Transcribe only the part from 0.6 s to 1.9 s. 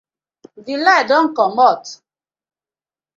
DI light don komot.